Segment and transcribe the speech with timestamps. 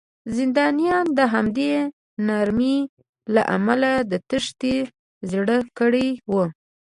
[0.37, 1.71] زندانیانو د همدې
[2.27, 2.77] نرمۍ
[3.33, 4.75] له امله د تېښتې
[5.31, 6.33] زړه کړی و